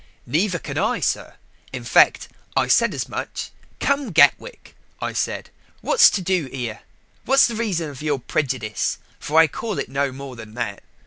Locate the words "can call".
9.45-9.77